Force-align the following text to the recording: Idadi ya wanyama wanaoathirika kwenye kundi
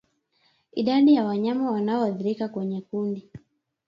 Idadi 0.73 1.13
ya 1.15 1.25
wanyama 1.25 1.71
wanaoathirika 1.71 2.47
kwenye 2.47 2.81
kundi 2.81 3.29